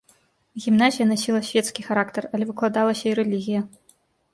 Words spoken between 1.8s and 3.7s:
характар, але выкладалася і рэлігія.